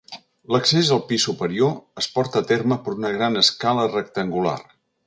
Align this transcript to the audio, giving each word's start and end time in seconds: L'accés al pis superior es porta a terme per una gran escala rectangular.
L'accés 0.53 0.89
al 0.95 1.03
pis 1.11 1.27
superior 1.29 2.01
es 2.03 2.09
porta 2.17 2.43
a 2.45 2.49
terme 2.55 2.81
per 2.89 2.99
una 2.99 3.15
gran 3.19 3.43
escala 3.47 3.89
rectangular. 3.97 4.61